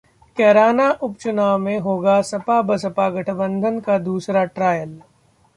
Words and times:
कैराना 0.37 0.89
उपचुनाव 1.01 1.57
में 1.57 1.77
होगा 1.79 2.21
सपा-बसपा 2.21 3.09
गठबंधन 3.09 3.79
का 3.79 3.97
दूसरा 3.99 4.43
ट्रायल 4.47 4.99